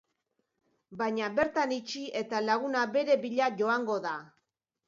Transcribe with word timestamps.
Baina 1.01 1.27
bertan 1.41 1.75
itxi 1.77 2.03
eta 2.23 2.41
laguna 2.49 2.87
bere 2.97 3.21
bila 3.27 3.55
joango 3.63 4.03
da. 4.09 4.19